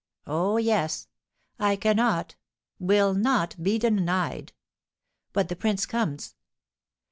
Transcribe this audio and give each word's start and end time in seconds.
Oh, 0.25 0.57
yes! 0.57 1.07
I 1.59 1.75
cannot 1.75 2.33
will 2.79 3.13
not 3.13 3.55
be 3.61 3.77
denied! 3.77 4.51
But 5.31 5.47
the 5.47 5.55
prince 5.55 5.85
comes!" 5.85 6.33